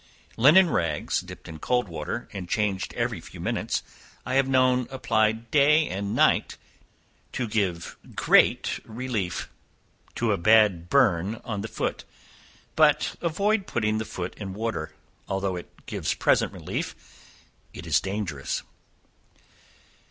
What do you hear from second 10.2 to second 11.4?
a bad burn